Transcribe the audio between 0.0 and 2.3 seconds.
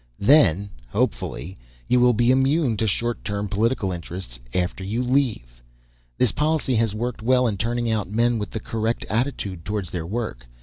Then hopefully you will